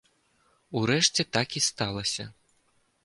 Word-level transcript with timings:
Урэшце, 0.79 1.21
так 1.37 1.47
і 1.61 1.63
сталася. 1.69 2.25